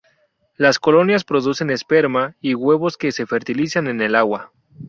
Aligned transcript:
Las 0.57 0.79
colonias 0.79 1.23
producen 1.23 1.69
esperma 1.69 2.35
y 2.41 2.55
huevos 2.55 2.97
que 2.97 3.11
se 3.11 3.27
fertilizan 3.27 3.87
en 3.87 4.01
el 4.01 4.15
agua. 4.15 4.51